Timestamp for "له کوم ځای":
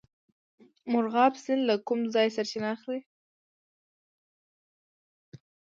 1.69-2.27